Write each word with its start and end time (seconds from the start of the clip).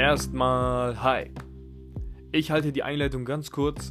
Erstmal 0.00 1.02
hi. 1.02 1.30
Ich 2.32 2.50
halte 2.50 2.72
die 2.72 2.82
Einleitung 2.82 3.26
ganz 3.26 3.50
kurz. 3.50 3.90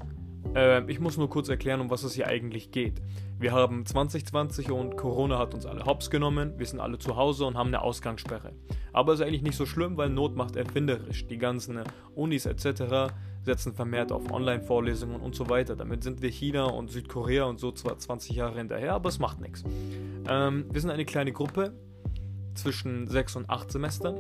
Äh, 0.56 0.90
ich 0.92 1.00
muss 1.00 1.18
nur 1.18 1.30
kurz 1.30 1.50
erklären, 1.50 1.82
um 1.82 1.92
was 1.92 2.02
es 2.02 2.16
hier 2.16 2.26
eigentlich 2.26 2.72
geht. 2.72 3.00
Wir 3.38 3.52
haben 3.52 3.86
2020 3.86 4.72
und 4.72 4.98
Corona 4.98 5.38
hat 5.38 5.54
uns 5.54 5.68
alle 5.68 5.86
hops 5.86 6.10
genommen. 6.10 6.56
Wir 6.58 6.66
sind 6.66 6.80
alle 6.80 6.98
zu 6.98 7.16
Hause 7.16 7.46
und 7.46 7.56
haben 7.56 7.68
eine 7.68 7.84
Ausgangssperre. 7.84 8.54
Aber 8.92 9.14
ist 9.14 9.22
eigentlich 9.22 9.44
nicht 9.44 9.56
so 9.56 9.68
schlimm, 9.68 9.98
weil 9.98 10.10
Not 10.10 10.36
macht 10.36 10.56
erfinderisch. 10.56 11.28
Die 11.28 11.38
ganzen 11.38 11.80
Unis 12.16 12.48
etc. 12.48 13.14
setzen 13.44 13.76
vermehrt 13.76 14.12
auf 14.12 14.32
Online-Vorlesungen 14.32 15.22
und 15.22 15.36
so 15.36 15.48
weiter. 15.48 15.76
Damit 15.76 16.04
sind 16.04 16.24
wir 16.24 16.32
China 16.32 16.66
und 16.66 16.90
Südkorea 16.90 17.44
und 17.44 17.60
so 17.60 17.72
zwar 17.72 18.00
20 18.00 18.36
Jahre 18.36 18.58
hinterher, 18.58 18.96
aber 18.96 19.10
es 19.10 19.20
macht 19.20 19.42
nichts. 19.42 19.64
Ähm, 20.28 20.66
wir 20.72 20.82
sind 20.82 20.90
eine 20.90 21.06
kleine 21.06 21.32
Gruppe 21.32 21.72
zwischen 22.56 23.08
6 23.08 23.36
und 23.36 23.50
8 23.52 23.72
Semestern 23.72 24.16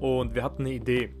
und 0.00 0.34
wir 0.34 0.42
hatten 0.42 0.62
eine 0.62 0.72
Idee, 0.72 1.14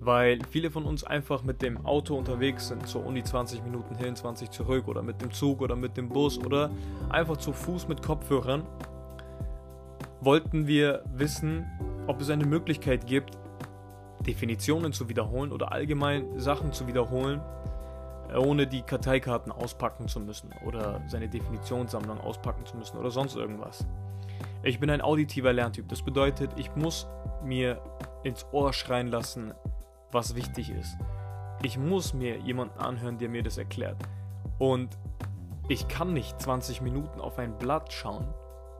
weil 0.00 0.38
viele 0.50 0.70
von 0.70 0.84
uns 0.84 1.04
einfach 1.04 1.44
mit 1.44 1.62
dem 1.62 1.84
Auto 1.84 2.16
unterwegs 2.16 2.68
sind, 2.68 2.86
zur 2.88 3.04
Uni 3.04 3.22
20 3.22 3.62
Minuten 3.62 3.94
hin, 3.96 4.16
20 4.16 4.50
zurück 4.50 4.88
oder 4.88 5.02
mit 5.02 5.20
dem 5.20 5.30
Zug 5.30 5.60
oder 5.60 5.76
mit 5.76 5.96
dem 5.96 6.08
Bus 6.08 6.38
oder 6.38 6.70
einfach 7.10 7.36
zu 7.36 7.52
Fuß 7.52 7.88
mit 7.88 8.02
Kopfhörern, 8.02 8.66
wollten 10.20 10.66
wir 10.66 11.04
wissen, 11.14 11.66
ob 12.06 12.20
es 12.20 12.30
eine 12.30 12.46
Möglichkeit 12.46 13.06
gibt, 13.06 13.38
Definitionen 14.26 14.92
zu 14.92 15.08
wiederholen 15.08 15.52
oder 15.52 15.72
allgemein 15.72 16.38
Sachen 16.40 16.72
zu 16.72 16.86
wiederholen, 16.86 17.40
ohne 18.40 18.66
die 18.66 18.82
Karteikarten 18.82 19.52
auspacken 19.52 20.08
zu 20.08 20.20
müssen 20.20 20.50
oder 20.64 21.02
seine 21.08 21.28
Definitionssammlung 21.28 22.20
auspacken 22.20 22.66
zu 22.66 22.76
müssen 22.76 22.98
oder 22.98 23.10
sonst 23.10 23.36
irgendwas. 23.36 23.86
Ich 24.62 24.80
bin 24.80 24.90
ein 24.90 25.02
auditiver 25.02 25.52
Lerntyp. 25.52 25.88
Das 25.88 26.02
bedeutet, 26.02 26.50
ich 26.56 26.74
muss 26.74 27.06
mir 27.44 27.80
ins 28.22 28.46
Ohr 28.52 28.72
schreien 28.72 29.08
lassen, 29.08 29.52
was 30.10 30.34
wichtig 30.34 30.70
ist. 30.70 30.96
Ich 31.62 31.78
muss 31.78 32.14
mir 32.14 32.38
jemanden 32.38 32.78
anhören, 32.78 33.18
der 33.18 33.28
mir 33.28 33.42
das 33.42 33.58
erklärt. 33.58 33.96
Und 34.58 34.98
ich 35.68 35.88
kann 35.88 36.12
nicht 36.12 36.40
20 36.40 36.80
Minuten 36.80 37.20
auf 37.20 37.38
ein 37.38 37.58
Blatt 37.58 37.92
schauen 37.92 38.26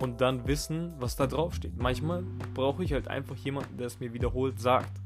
und 0.01 0.21
dann 0.21 0.47
wissen, 0.47 0.95
was 0.99 1.17
da 1.17 1.27
drauf 1.27 1.55
steht. 1.55 1.77
Manchmal 1.77 2.25
brauche 2.55 2.85
ich 2.85 2.93
halt 2.93 3.09
einfach 3.09 3.37
jemanden, 3.37 3.77
der 3.77 3.87
es 3.87 4.01
mir 4.01 4.13
wiederholt 4.13 4.61
sagt. 4.61 5.01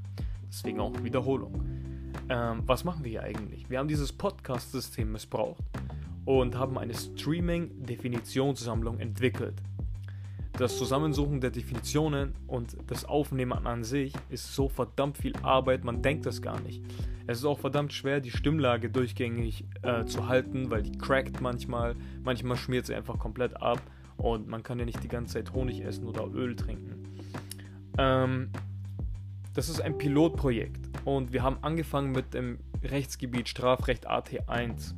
Deswegen 0.48 0.80
auch 0.80 0.92
Wiederholung. 1.02 1.77
Ähm, 2.30 2.62
was 2.66 2.84
machen 2.84 3.04
wir 3.04 3.10
hier 3.10 3.22
eigentlich? 3.22 3.70
Wir 3.70 3.78
haben 3.78 3.88
dieses 3.88 4.12
Podcast-System 4.12 5.12
missbraucht 5.12 5.64
und 6.26 6.56
haben 6.56 6.76
eine 6.76 6.92
Streaming-Definitionssammlung 6.94 8.98
entwickelt. 8.98 9.62
Das 10.58 10.76
Zusammensuchen 10.76 11.40
der 11.40 11.50
Definitionen 11.50 12.34
und 12.46 12.76
das 12.88 13.06
Aufnehmen 13.06 13.66
an 13.66 13.84
sich 13.84 14.12
ist 14.28 14.54
so 14.54 14.68
verdammt 14.68 15.16
viel 15.16 15.34
Arbeit, 15.42 15.84
man 15.84 16.02
denkt 16.02 16.26
das 16.26 16.42
gar 16.42 16.60
nicht. 16.60 16.82
Es 17.26 17.38
ist 17.38 17.44
auch 17.44 17.60
verdammt 17.60 17.92
schwer, 17.92 18.20
die 18.20 18.30
Stimmlage 18.30 18.90
durchgängig 18.90 19.64
äh, 19.82 20.04
zu 20.04 20.28
halten, 20.28 20.70
weil 20.70 20.82
die 20.82 20.98
crackt 20.98 21.40
manchmal, 21.40 21.94
manchmal 22.24 22.56
schmiert 22.56 22.86
sie 22.86 22.94
einfach 22.94 23.18
komplett 23.18 23.56
ab 23.62 23.80
und 24.16 24.48
man 24.48 24.62
kann 24.62 24.78
ja 24.78 24.84
nicht 24.84 25.02
die 25.02 25.08
ganze 25.08 25.34
Zeit 25.34 25.52
Honig 25.52 25.82
essen 25.82 26.04
oder 26.04 26.26
Öl 26.26 26.56
trinken. 26.56 27.04
Ähm, 27.96 28.50
das 29.54 29.68
ist 29.68 29.80
ein 29.80 29.96
Pilotprojekt 29.96 30.87
und 31.16 31.32
wir 31.32 31.42
haben 31.42 31.56
angefangen 31.62 32.12
mit 32.12 32.34
dem 32.34 32.58
Rechtsgebiet 32.84 33.48
Strafrecht 33.48 34.10
AT1. 34.10 34.94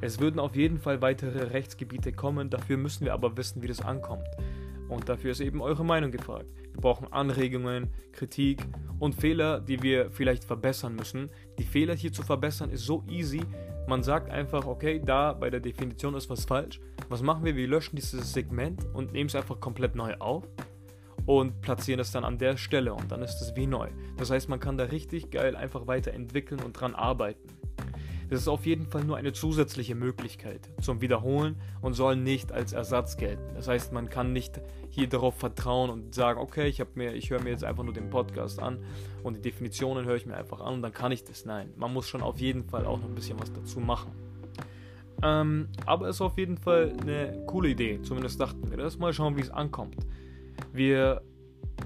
Es 0.00 0.18
würden 0.18 0.40
auf 0.40 0.56
jeden 0.56 0.78
Fall 0.78 1.02
weitere 1.02 1.52
Rechtsgebiete 1.52 2.12
kommen, 2.12 2.48
dafür 2.48 2.78
müssen 2.78 3.04
wir 3.04 3.12
aber 3.12 3.36
wissen, 3.36 3.62
wie 3.62 3.68
das 3.68 3.82
ankommt. 3.82 4.26
Und 4.88 5.10
dafür 5.10 5.32
ist 5.32 5.40
eben 5.40 5.60
eure 5.60 5.84
Meinung 5.84 6.10
gefragt. 6.10 6.46
Wir 6.72 6.80
brauchen 6.80 7.12
Anregungen, 7.12 7.90
Kritik 8.12 8.66
und 8.98 9.14
Fehler, 9.14 9.60
die 9.60 9.82
wir 9.82 10.10
vielleicht 10.10 10.44
verbessern 10.44 10.96
müssen. 10.96 11.28
Die 11.58 11.64
Fehler 11.64 11.94
hier 11.94 12.12
zu 12.12 12.22
verbessern 12.22 12.70
ist 12.70 12.86
so 12.86 13.04
easy. 13.08 13.42
Man 13.86 14.02
sagt 14.02 14.30
einfach, 14.30 14.66
okay, 14.66 15.02
da 15.04 15.34
bei 15.34 15.50
der 15.50 15.60
Definition 15.60 16.14
ist 16.14 16.30
was 16.30 16.46
falsch. 16.46 16.80
Was 17.10 17.20
machen 17.22 17.44
wir? 17.44 17.56
Wir 17.56 17.68
löschen 17.68 17.96
dieses 17.96 18.32
Segment 18.32 18.86
und 18.94 19.12
nehmen 19.12 19.28
es 19.28 19.34
einfach 19.34 19.60
komplett 19.60 19.96
neu 19.96 20.14
auf 20.18 20.44
und 21.26 21.60
platzieren 21.60 22.00
es 22.00 22.10
dann 22.10 22.24
an 22.24 22.38
der 22.38 22.56
Stelle 22.56 22.94
und 22.94 23.10
dann 23.12 23.22
ist 23.22 23.40
es 23.40 23.54
wie 23.56 23.66
neu. 23.66 23.88
Das 24.16 24.30
heißt, 24.30 24.48
man 24.48 24.60
kann 24.60 24.76
da 24.76 24.84
richtig 24.84 25.30
geil 25.30 25.56
einfach 25.56 25.86
weiterentwickeln 25.86 26.60
und 26.62 26.72
dran 26.72 26.94
arbeiten. 26.94 27.48
Das 28.32 28.40
ist 28.40 28.48
auf 28.48 28.64
jeden 28.64 28.86
Fall 28.86 29.04
nur 29.04 29.18
eine 29.18 29.34
zusätzliche 29.34 29.94
Möglichkeit 29.94 30.70
zum 30.80 31.02
Wiederholen 31.02 31.56
und 31.82 31.92
soll 31.92 32.16
nicht 32.16 32.50
als 32.50 32.72
Ersatz 32.72 33.18
gelten. 33.18 33.54
Das 33.54 33.68
heißt, 33.68 33.92
man 33.92 34.08
kann 34.08 34.32
nicht 34.32 34.58
hier 34.88 35.06
darauf 35.06 35.34
vertrauen 35.34 35.90
und 35.90 36.14
sagen, 36.14 36.40
okay, 36.40 36.66
ich, 36.66 36.80
ich 36.80 37.30
höre 37.30 37.42
mir 37.42 37.50
jetzt 37.50 37.62
einfach 37.62 37.84
nur 37.84 37.92
den 37.92 38.08
Podcast 38.08 38.58
an 38.58 38.78
und 39.22 39.36
die 39.36 39.42
Definitionen 39.42 40.06
höre 40.06 40.16
ich 40.16 40.24
mir 40.24 40.34
einfach 40.34 40.60
an 40.60 40.72
und 40.72 40.82
dann 40.82 40.94
kann 40.94 41.12
ich 41.12 41.24
das. 41.24 41.44
Nein, 41.44 41.74
man 41.76 41.92
muss 41.92 42.08
schon 42.08 42.22
auf 42.22 42.40
jeden 42.40 42.64
Fall 42.64 42.86
auch 42.86 42.98
noch 42.98 43.04
ein 43.06 43.14
bisschen 43.14 43.38
was 43.38 43.52
dazu 43.52 43.80
machen. 43.80 44.12
Ähm, 45.22 45.68
aber 45.84 46.08
es 46.08 46.16
ist 46.16 46.22
auf 46.22 46.38
jeden 46.38 46.56
Fall 46.56 46.94
eine 47.02 47.44
coole 47.46 47.68
Idee, 47.68 48.00
zumindest 48.00 48.40
dachten 48.40 48.70
wir 48.70 48.78
das. 48.78 48.98
Mal 48.98 49.12
schauen, 49.12 49.36
wie 49.36 49.42
es 49.42 49.50
ankommt. 49.50 50.06
Wir 50.72 51.22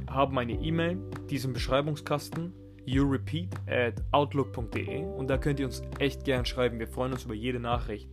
haben 0.09 0.38
eine 0.38 0.53
E-Mail, 0.53 0.99
diesen 1.28 1.53
Beschreibungskasten 1.53 2.53
yourepeat 2.84 3.49
at 3.66 4.03
outlook.de 4.12 5.04
und 5.04 5.28
da 5.28 5.38
könnt 5.38 5.59
ihr 5.59 5.66
uns 5.66 5.82
echt 5.99 6.25
gern 6.25 6.44
schreiben. 6.44 6.78
Wir 6.78 6.87
freuen 6.87 7.12
uns 7.12 7.25
über 7.25 7.34
jede 7.34 7.59
Nachricht. 7.59 8.09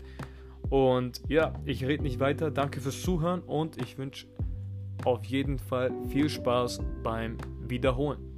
Und 0.69 1.21
ja, 1.27 1.53
ich 1.65 1.85
rede 1.85 2.03
nicht 2.03 2.19
weiter. 2.19 2.49
Danke 2.49 2.81
fürs 2.81 3.01
Zuhören 3.01 3.41
und 3.41 3.79
ich 3.81 3.97
wünsche 3.97 4.27
auf 5.05 5.23
jeden 5.25 5.59
Fall 5.59 5.91
viel 6.07 6.29
Spaß 6.29 6.81
beim 7.03 7.37
Wiederholen. 7.67 8.32